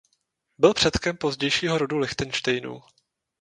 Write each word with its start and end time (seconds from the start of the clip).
Byl 0.57 0.73
předkem 0.73 1.17
pozdějšího 1.17 1.77
rodu 1.77 1.97
Lichtenštejnů. 1.97 2.81